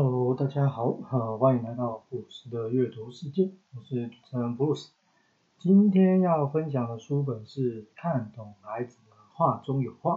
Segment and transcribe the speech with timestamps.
[0.00, 4.92] Hello，大家好，呃，欢迎来到布鲁斯的阅读世界，我是主持人布鲁斯。
[5.58, 10.12] 今天要分享的书本是《看懂孩子的画中有画》。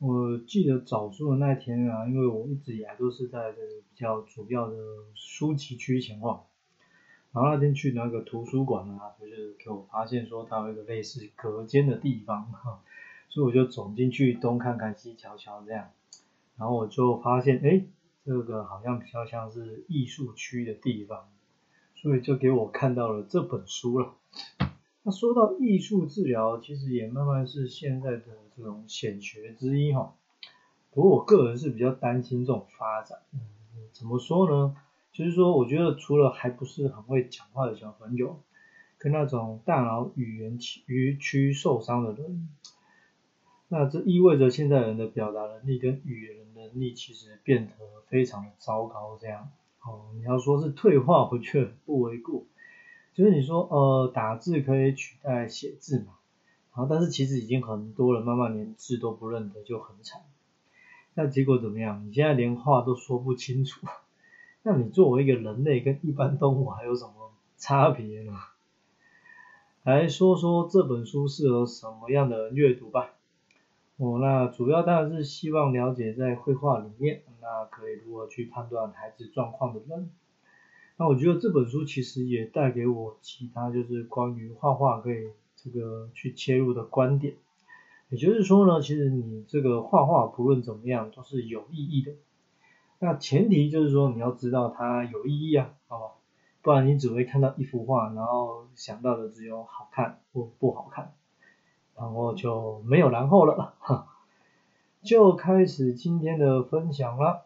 [0.00, 4.76] 我记得找书的那天啊，因为我一直以来都是在这个比较主要的
[5.14, 6.44] 书籍区前往，
[7.32, 12.82] 然后那天去那个图书馆啊，就是给我发现说它有一个类似隔间的地方，哈，
[13.30, 15.88] 所以我就走进去东看看西瞧瞧这样，
[16.58, 17.86] 然后我就发现，哎。
[18.30, 21.28] 这个好像比较像是艺术区的地方，
[21.96, 24.14] 所以就给我看到了这本书了。
[25.02, 28.22] 那说到艺术治疗，其实也慢慢是现在的
[28.56, 30.14] 这种显学之一哈。
[30.92, 33.18] 不过我个人是比较担心这种发展。
[33.32, 33.40] 嗯，
[33.92, 34.76] 怎么说呢？
[35.10, 38.40] 就是说，我觉得除了还不是很会讲话的小朋友，
[38.96, 42.48] 跟那种大脑语言区区受伤的人，
[43.66, 46.36] 那这意味着现在人的表达能力跟语言。
[46.60, 47.72] 能力其实变得
[48.08, 49.48] 非常的糟糕，这样
[49.82, 52.44] 哦，你要说是退化，我觉得不为过。
[53.14, 56.18] 就是你说呃，打字可以取代写字嘛，
[56.74, 60.22] 然后但是其实已经很多人慢慢连字都不认得，就很惨。
[61.14, 62.06] 那结果怎么样？
[62.06, 63.86] 你现在连话都说不清楚，
[64.62, 68.32] 那你作为一个人类跟一般动物还有什么差别呢？
[69.82, 73.14] 来说说这本书适合什么样的阅读吧。
[74.00, 80.10] 哦，那主要当然是希望了解在绘画里面，那可以如何去判断孩子状况的人。
[80.96, 87.34] 那我觉得这本书其实也带给我其他就是关于画画可以这个去切入的观点。
[88.08, 92.12] 也就是说呢，其实你这个画画不论怎么样都是有意义的。
[93.00, 96.14] 那前提就是说你要知道它有意义啊，好吧？
[96.62, 101.12] 不然你只会看到一幅画，然后想到的只有好看或不好看。
[102.00, 104.06] 然后就没有然后了，哈，
[105.02, 107.44] 就开始今天的分享了。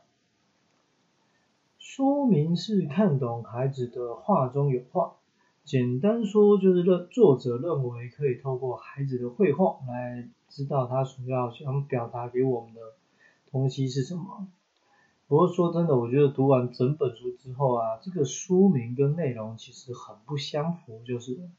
[1.77, 5.15] 说明是看懂孩子的画中有画，
[5.65, 12.81] 简单说就是认作者认为可以透过孩子的绘画来知道他所要想表达给我们的
[13.51, 14.47] 东西是什么。
[15.27, 21.51] 不过说真的，我觉得读完整本书之后啊，这个书名跟内容其实很不相符，就是。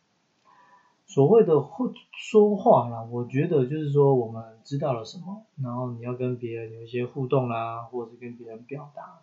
[1.05, 9.19] 所谓的会说话啦，我觉得就是说我们知道了什么，然后你要跟别人有一些互动啦，或者是跟别人表达。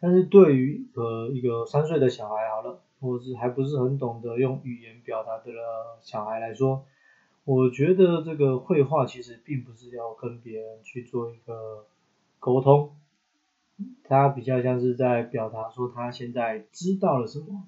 [0.00, 5.52] 但是对于呃一个三岁的小孩好了，或者是还不是很懂得用语言表达的
[6.00, 6.84] 小孩来说，
[7.44, 11.84] 我觉得这个绘画其实并不是要跟别人去做一个
[12.38, 12.90] 沟通，
[14.04, 17.64] 他比较像是在表达说他现在知道了什么。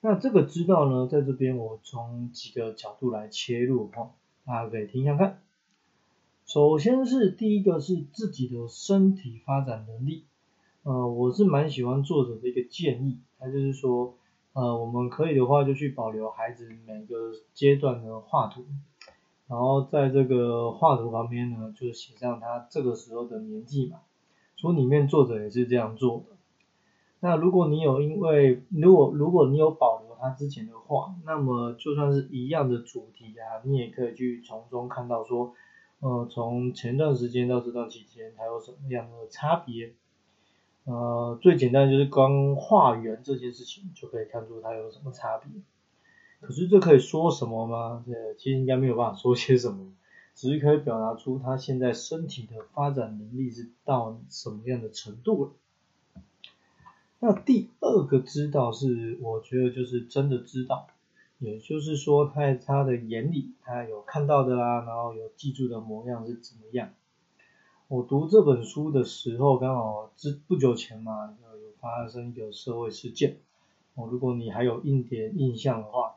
[0.00, 4.10] 那这个知道呢，在这边我从几个角度来切入哈，
[4.44, 5.40] 大家可以听一下看。
[6.44, 10.24] 首先是第一个是自己的身体发展能力，
[10.84, 14.14] 呃，我是蛮喜欢作者的一个建议，他就是说，
[14.52, 18.64] 呃，我们可以的话就去保留孩子每个阶段的画图，
[19.48, 23.98] 然后在这个画图旁边呢，就写上他这个时候的年纪嘛，
[24.54, 26.35] 书里面作者也是这样做的。
[27.20, 35.54] 那如果你有因为如果如果你有保留他之前的话，那么就算是一样的主题啊，你也可以去从中看到说，
[36.00, 39.94] 呃，从前段时间到这段期间，它有什么样的差别？
[40.84, 45.50] 呃，最简单就是光画圆这件事情就可以看出它有什么差别。
[46.40, 48.04] 可是这可以说什么吗？
[48.06, 49.92] 呃，其实应该没有办法说些什么，
[50.34, 55.50] 只是可以表达出他现在身体的发展能力是到什么样的程度了。
[57.18, 60.86] 那第二个知道是，我觉得就是真的知道，
[61.38, 66.90] 也就是说在他的眼里，他有看到的啦，然后有记住的模样是怎么样。
[67.88, 73.38] 我读这本书的时候，刚好之不久前嘛，有发生一个社会事件。
[73.94, 76.16] 哦，如果你还有一点印象的话，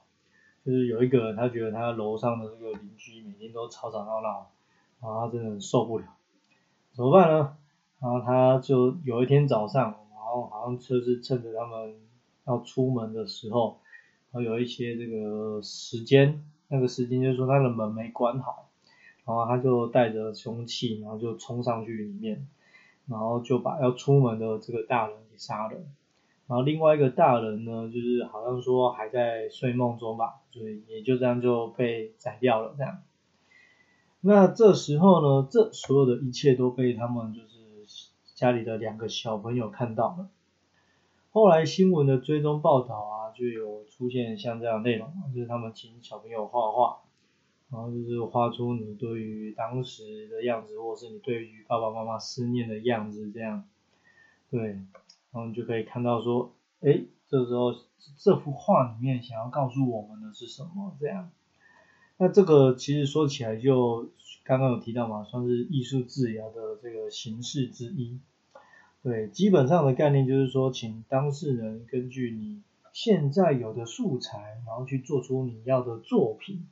[0.65, 4.51] 就是有一个他觉得他楼上的这个邻居每天都吵吵闹闹，
[4.99, 6.05] 然后他真的很受不了，
[6.91, 7.55] 怎么办呢？
[8.01, 9.95] 然后他就有一天早上。
[10.29, 11.95] 然后好像就是趁着他们
[12.45, 13.79] 要出门的时候，
[14.31, 18.69] 然后有一些这个时间，那个时间就是说他的门没关好，
[19.25, 22.47] 然后他就带着凶器，然后就冲上去里面，
[23.07, 25.79] 然后就把要出门的这个大人给杀了。
[26.45, 33.01] 然后另外一个大人呢，就是好像说还在睡梦中吧，所以也就这样就被宰掉了这样。
[34.21, 37.48] 那这时候呢，这所有的一切都被他们就。
[38.39, 40.29] 家里的两个小朋友看到了，
[41.29, 46.99] 后来新闻的追踪报道啊，就有出现像这样内容，就是他们请小朋友画画，
[47.69, 53.65] 然后就是画出你对于当时的样子，或是你对于爸爸妈妈思念的样子这样。
[54.49, 54.85] 对，然
[55.33, 57.75] 后你就可以看到说，哎，这时候
[58.15, 60.95] 这幅画里面想要告诉我们的是什么？
[60.97, 61.29] 这样，
[62.15, 64.07] 那这个其实说起来就
[64.49, 68.17] 刚刚有提到嘛，算是艺术治疗的这个形式之一。
[69.03, 76.65] 对，基本上的概念就是说，请当事人根据你现在有的素材，然后去做出你要的作品，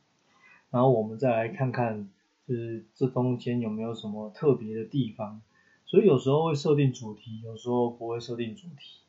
[0.71, 2.09] 然后我们再来看看，
[2.47, 5.39] 就是这中间有没有什么特别的地方。
[5.85, 9.01] 所以有时候会设定主题，有时候不会设定主题。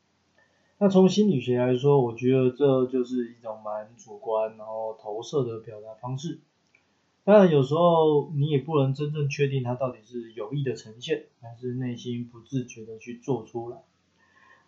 [0.77, 6.41] 那从心理学来说，我觉得这就是一种蛮主观，然后投射的表达方式。
[7.29, 13.77] 当然，有时候你也不能真正确定它到底是有意的呈现，还是内心不自觉的去做出来。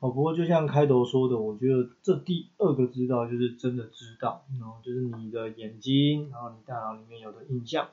[0.00, 7.88] 哦，不过就像开头说的，我觉得这第二个知道就是真的知道，然后就是你的眼睛，然后你大脑里面有的印象，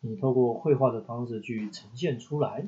[0.00, 2.66] 你透过绘画的方式去呈现出来。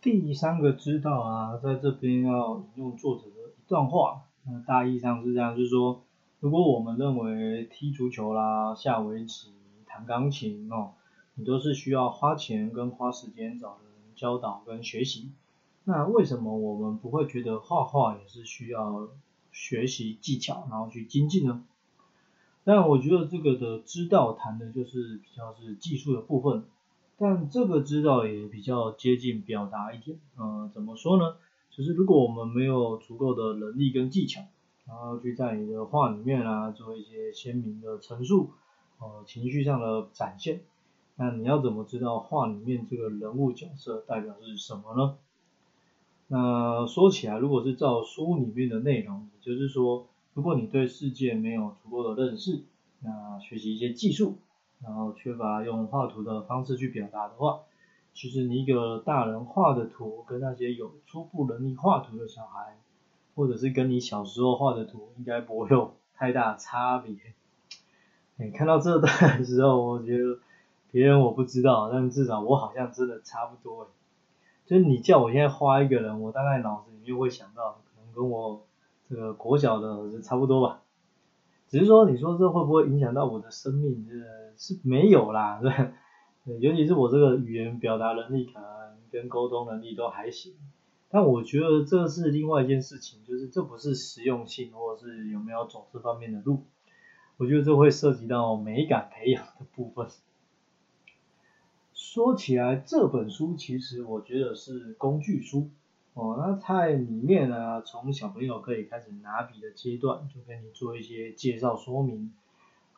[0.00, 6.04] 第三个知道啊，在这边要引用作者的一段话，那大意上是这样，就是说，
[6.38, 9.50] 如果我们认为踢足球啦、下围棋、
[9.98, 10.92] 弹钢琴哦，
[11.34, 15.32] 你都是需要花钱跟花时间找人教导跟学习，
[15.84, 19.08] 那为什么我们不会觉得画画也是需要
[19.50, 21.64] 学习技巧，然后去精进呢？
[22.62, 26.64] 但我觉得这个的知道谈的就是比较是技术的部分。
[27.20, 31.34] 但这个知道也比较接近表达一点，呃，怎么说呢？
[31.70, 34.42] 就是如果我们没有足够的能力跟技巧，
[34.86, 38.50] 然后去在你的画里面啊做一些鲜明的陈述，
[38.98, 40.60] 呃，情绪上的展现，
[41.16, 45.16] 那你要怎么知道画里面这个人物角色代表是什么呢？
[46.28, 52.62] 那说起来，如果是照书里面的内容，也就是说，如果你对世界没有足够的认识，
[53.00, 54.36] 那学习一些技术。
[54.80, 57.62] 然后缺乏用画图的方式去表达的话，
[58.14, 62.78] 其实你一个大人画的图跟那些有初步能力画图的小孩，
[63.34, 67.16] 或者是跟你小时候画的图，应该不会有太大差别。
[68.40, 70.38] 你看到这段的时候，我觉得
[70.92, 73.90] 别人我不知道，但至少我好像真的差不多。
[74.64, 78.64] 就是你叫我现在画一个人，我大概脑子里面会想到，可能跟我
[79.08, 80.82] 这个国小的差不多吧。
[81.68, 84.06] 只是说，你说这会不会影响到我的生命？
[84.08, 84.14] 这
[84.56, 88.68] 是没有啦，对，尤其是我这个语言表达能力可能
[89.10, 90.54] 跟沟通能力都还行，
[91.10, 96.62] 但我觉得这是另外一件事情，就是这不是实用性，或者是有没有走这方面的路，
[97.38, 100.08] 我觉得这会涉及到美感培养的部分。
[101.94, 105.70] 说起来，这本书其实我觉得是工具书。
[106.14, 112.32] 哦，那在里面呢，从小朋友可以开始拿笔的阶段，就跟你做一些介绍说明，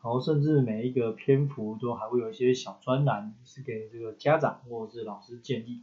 [0.02, 5.82] 然后甚至每一个篇幅都还会有一些小专栏，是给这个家长或者是老师建议。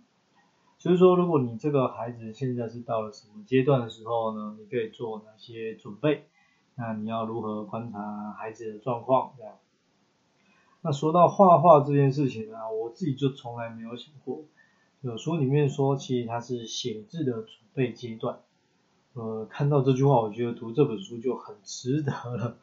[0.80, 6.26] 所以说，如果你这个孩子现在是到了什么阶段的时候呢，你可以做哪些准备？
[6.78, 9.34] 那你要如何观察孩子的状况？
[9.38, 9.56] 这样。
[10.82, 14.44] 那说到画画这件事情呢，我自己就从来没有想过。
[15.02, 18.40] 有书里面说，其实它是写字的准备阶段。
[19.14, 22.58] 呃，看到这句话，我觉得读这本书就很值得了。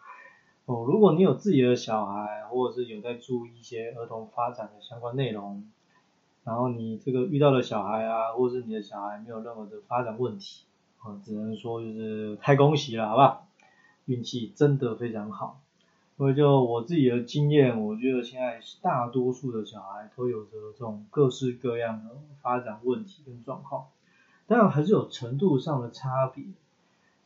[0.67, 5.69] 哦，如果你有自己的小孩，或者是有在注意一些儿童发展的相关内容，
[6.44, 10.64] 然后你这个遇到的小孩啊，或者是你的小孩没有任何的发展问题，
[11.02, 13.44] 啊，只能说就是太恭喜了，好不好？
[14.06, 15.61] 运气真的非常好。
[16.17, 23.87] 所以就我自己的经验，我觉得现在大多数的小孩都有着这种各式各样的发展问题跟状况，
[24.46, 26.44] 当然还是有程度上的差别，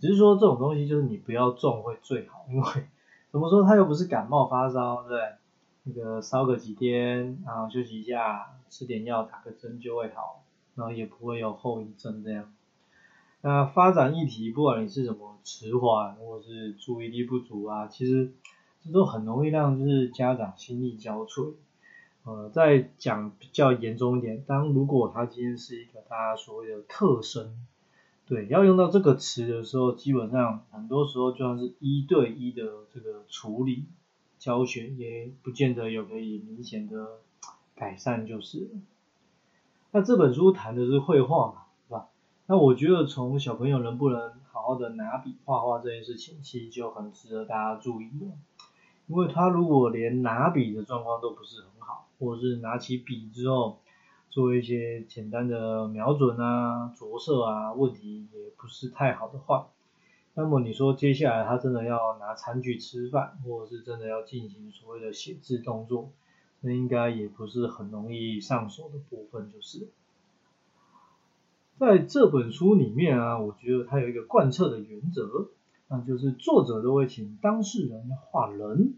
[0.00, 2.66] 只是说这种东西就是你不要中会最好，因为
[3.30, 5.20] 怎么说他又不是感冒发烧，对不对？
[5.84, 10.42] 那个烧个几天，然后休息一下，吃点药，打个针就会好，
[10.74, 12.50] 然后也不会有后遗症这样。
[13.40, 18.32] 那发展议题，不管你是什么迟缓或者是注意力不足啊，其实。
[18.80, 21.54] 这都很容易让就是家长心力交瘁。
[22.22, 27.56] 呃，再讲比较严重一点，当如果他今天是一个大家所谓的特生，
[28.24, 32.62] 对，要用到这个词的时候，基本上很多时候就算是一对一的
[32.94, 33.86] 这个处理
[34.38, 37.18] 教学，也不见得有可以明显的
[37.74, 38.70] 改善就是。
[39.90, 41.62] 那这本书谈的是绘画嘛，
[42.50, 48.32] 那我觉得从小朋友能不能好好的拿笔画画这件事情，其实就很值得大家注意了。
[49.06, 53.80] 因为他如果连拿笔的状况都不是很好，或者是拿起笔之后
[54.30, 59.68] 做一些简单的瞄准啊、着色啊，问题也不是太好的话，
[60.32, 66.08] 那么你说接下来他真的要拿餐具吃饭，或者是真的要进行所谓的写字动作，
[66.62, 69.88] 那应该也不是很容易上手的部分，就是。
[71.78, 75.50] 在这本书里面啊，我觉得它有一个贯彻的原则，
[75.88, 78.94] 那就是作者都会请当事人画人。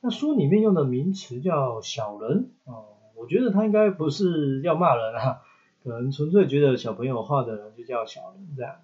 [0.00, 5.42] 那书里面用的名词叫小人哦，我觉得他应该不是要骂人啊，
[5.84, 8.76] 可能纯粹觉得小朋友画的人就叫小人这样。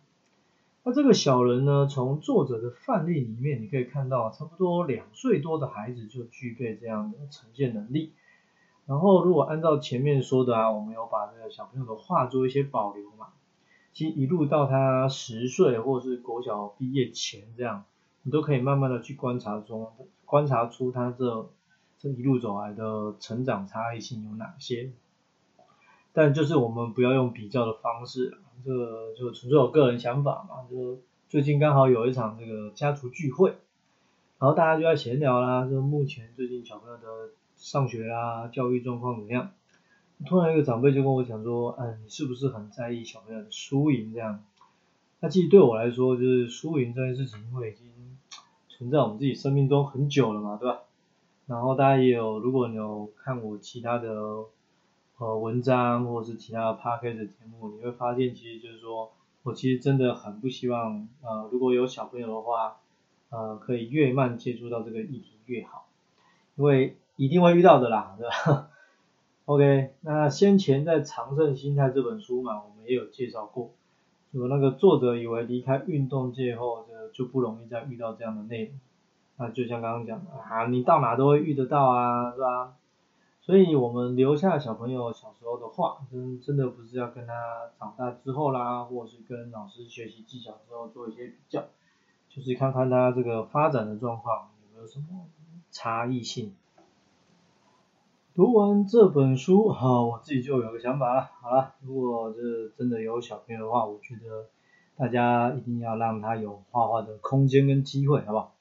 [0.85, 8.13] 那这个小人呢，从作者的范例里面你可以看到，差不多两岁多的孩子就具备这样的呈现能力。
[8.88, 13.28] 然后如果按照前面说的啊，我们有把这个小朋友的画做一些保留嘛，
[13.92, 17.85] 其实一路到他十岁或是国小毕业前这样，
[18.23, 19.92] 你都可以慢慢的去观察中。
[20.25, 21.50] 观察出他这
[21.99, 24.92] 这一路走来的成长差异性有哪些，
[26.14, 30.66] 但就是我们不要用比较的方式，这个就纯粹我个人想法嘛。
[30.71, 33.50] 就最近刚好有一场这个家族聚会，
[34.38, 39.53] 然后大家就在闲聊啦，就目前最近小朋友的上学啊，教育状况怎么样？
[40.27, 44.43] 突然一个长辈就跟我讲说，嗯，你是不是很在意小朋友的输赢这样？
[45.21, 47.87] 那其实对我来说，就是输赢这件事情，因为已经。
[48.71, 50.83] 存在我们自己生命中很久了嘛，对吧？
[51.49, 54.45] 然后大家也有，如果你有看我其他的
[55.17, 59.11] 呃文章或者是其他的 podcast 节目，你会发现其实就是说
[59.43, 62.77] 我其实真的很不希望呃如果有小朋友的话，
[63.31, 65.88] 呃可以越慢接触到这个议题越好，
[66.55, 68.71] 因为一定会遇到的啦， 对吧
[69.47, 73.73] ？OK，那先前在《长胜心态》这本书嘛，我们也有介绍过。
[74.31, 78.75] 有那个作者以为离开运动界后，就就不容易再遇到这样的内容。
[79.37, 82.75] 那就像刚刚讲的啊，你到哪都会遇得到啊，是吧？
[83.41, 87.33] 所以我们留下小朋友小时候的话，真真的不是要跟他
[87.81, 91.65] 长大之后啦，或是跟老师学习技巧之后做一些比较，
[92.29, 95.27] 就是看看他这个发展的状况有没有什么
[95.73, 96.55] 差异性。
[98.38, 101.28] 读完这本书，哈，我自己就有个想法了。
[101.42, 104.47] 好了，如果这真的有小朋友的话，我觉得
[104.97, 108.54] 大家一定要让他有画画的空间跟机会，好不好？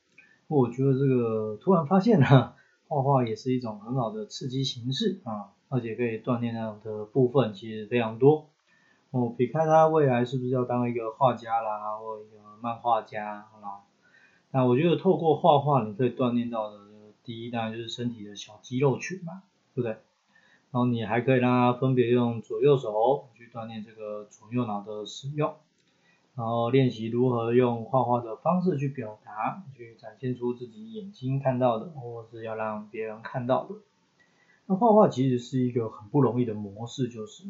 [0.48, 2.56] 我觉得这个突然发现呢，
[2.90, 8.48] 画画也是一种很好的刺激形式啊，而且可以锻炼到的部分其实非常多。
[9.12, 13.84] 哦，比看他未来是不是要当一个画家啦，或一个漫画家，啦。
[14.50, 16.80] 那我觉得透过画画，你可以锻炼到的
[17.24, 19.44] 第一当然就是身体的小肌肉群嘛。
[19.78, 19.92] 对不对？
[19.92, 25.54] 然后你还可以让他分别用左右手去锻炼这个左右脑的使用，
[26.36, 33.76] 然后练习如何用画画的方式去表达，去展现出自己眼睛看到的，或者是要让别人看到的。
[34.66, 37.44] 那画画其实是一个很不容易的模式，就是，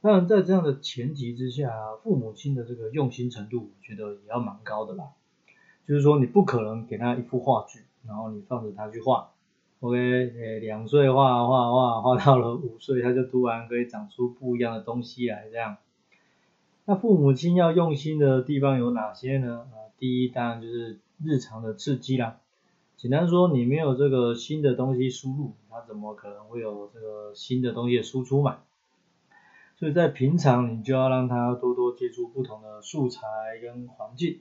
[0.00, 5.10] 当然在这样的前提之下，父母亲的这个用心程度，我觉得也要蛮高的啦。
[5.86, 9.31] 就是说你不可能给他一幅画具，然后你放着他去画。
[9.82, 15.76] OK，诶，两岁画画画画到了五岁，他就突然可以长出不一样的东西来，这样。
[16.84, 19.66] 那父母亲要用心的地方有哪些呢？
[19.72, 22.38] 啊，第一当然就是日常的刺激啦。
[22.96, 28.58] 简单说，你没有这个新的东西输入，他怎么可能会有这个新的东西的输出嘛？
[29.76, 33.20] 所以在平常你就要让他多多接触不同的素材
[33.60, 34.38] 跟环境。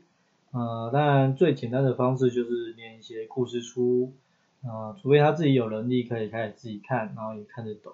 [0.52, 4.14] 呃，当然最简单的方式就是念一些故事书。
[4.64, 7.94] 啊，除非他自己有能力可以开始自己看，然后也看得懂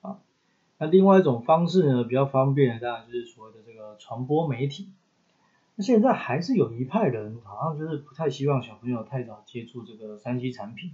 [0.00, 0.18] 啊。
[0.78, 4.88] 那另外一种方式呢，比较方便的当然就是所谓的这个传播媒体。
[5.76, 10.90] 那现在还是有一派人好像就是不太希望小朋友太早接触这个三 C 产品。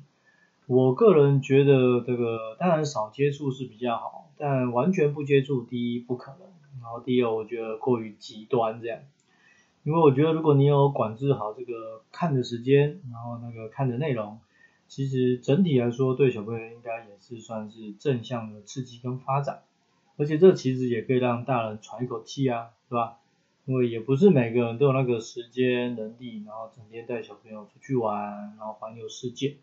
[0.67, 6.41] 我个人觉得这个当然少接触是比较好，但完全不接触，第一不可能，
[6.83, 9.01] 然后第二我觉得过于极端这样。
[9.85, 14.39] 因为我觉得如果你有管制好这个看的时间，然后那个看的内容。
[14.87, 19.63] 其实整体来说，对小朋友应该也是算是正向的刺激跟发展，
[20.17, 23.19] 而且这其实也可以让大人喘一口气啊，对吧？
[23.67, 29.57] 因为也不是每个人都有那个时间能力，然后整天带小朋友出去玩，然后环游世界。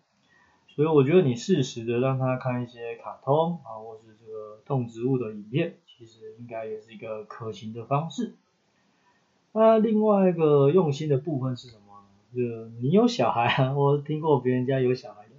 [0.67, 8.33] 所以我觉得你适时的让他看一些卡通啊，或是这个动植物的影片，其实应该也是一个可行的方式。
[9.53, 11.90] 那另外一个用心的部分是什么？
[12.33, 12.41] 就
[12.79, 15.35] 你有小孩啊，我听过别人家有小孩的，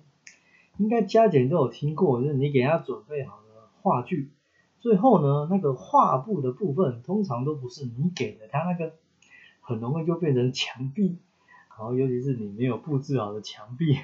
[0.77, 4.31] 应该家姐都有听过，就是你给他准备好的话剧，
[4.79, 8.93] 最后呢，那个画布的部分通常都不是你给的，他那个
[9.63, 11.17] 很容易就变成墙壁，
[11.71, 13.97] 然后尤其是你没有布置好的墙壁，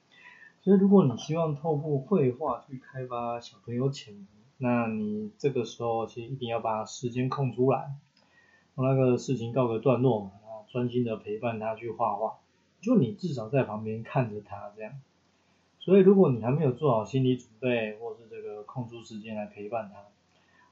[0.60, 4.26] 所以如果你希望透过绘画去开发小朋友潜能，
[4.58, 7.94] 那你这个时候其实一定要把时间空出来，
[8.74, 10.32] 让那个事情告个段落嘛。
[10.76, 12.34] 专心的陪伴他去画画，
[12.82, 14.92] 就你至少在旁边看着他这样。
[15.78, 20.00] 所以如果你还没有做好心理准备，或是这个空出时间来陪伴他，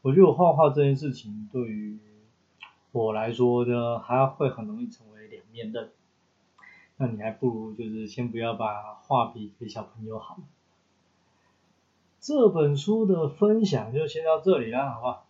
[0.02, 1.98] 我觉得画画这件事情对于
[2.92, 5.88] 我来说呢，还会很容易成为两面刃。
[6.98, 10.36] 那你还不如就是先不要把画笔给小朋友好。
[12.20, 15.26] 这本书的分享就先到这里啦，好不好？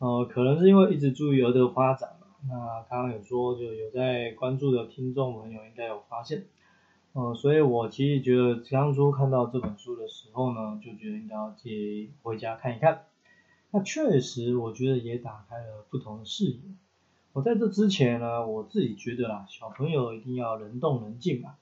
[0.00, 6.46] 呃，可能是因为一直注意儿童发展，那刚刚有说就有在关注的听众朋友应该有发现，
[7.12, 13.06] 呃，所以我其实觉得当初看到这本书的时候呢，就觉得应该要借回家看一看。
[13.70, 16.60] 那确实，我觉得也打开了不同的视野。
[17.32, 21.56] 我在这之前呢，我自己觉得啦，小朋友一定要能动能静嘛。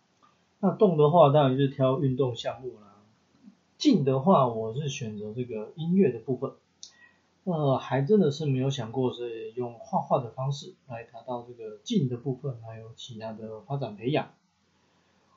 [0.61, 3.03] 那动的话，当然就是挑运动项目啦；
[3.77, 6.53] 静的话，我是选择这个音乐的部分。
[7.47, 14.31] 呃，还真的是没有想过是用画画的方式来达到这个静的部分，还有其他的发展培养。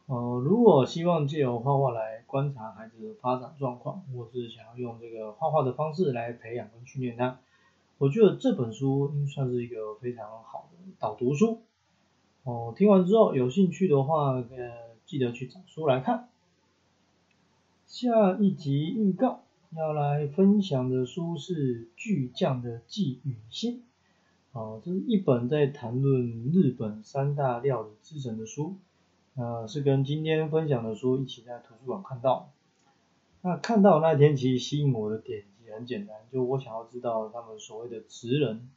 [0.07, 7.39] 呃，如果希望借由画画来观察孩子的发展状况，或是想要用这个画画的方式来培养跟训练他，
[7.99, 11.61] 我觉得这本书应算是一个非常好的导读书。
[12.41, 14.47] 哦，听完之后有兴趣的话，呃，
[15.05, 16.27] 记得去找书来看。
[17.85, 19.41] 下一集预告
[19.75, 23.77] 要来分享的书是《巨匠的寄语信》。
[24.51, 28.77] 哦，这是一本在谈论日本三大料理之神的书。
[29.35, 32.51] 呃，是跟今天分享的书一起在图书馆看到。
[33.43, 38.71] 那看到那天其实吸引我的点也很简单，就我想要知道他们所谓的职人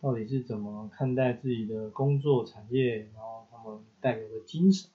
[0.00, 4.88] 到底是怎么看待自己的工作产业，然后他们带有的精神。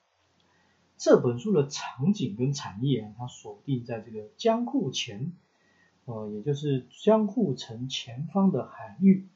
[0.97, 5.31] 这本书的场景跟产业，它锁定在这个江户前，
[6.05, 9.27] 呃，也就是江户城前方的海域。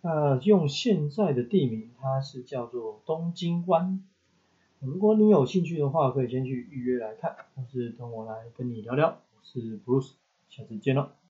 [0.00, 4.02] 那用现在的地名，它是叫做东京湾。
[4.80, 9.20] 如果你有兴趣的话，可以先去预约来看，或是等我来跟你聊聊。
[9.34, 10.12] 我是 Bruce，
[10.48, 11.18] 下次见喽。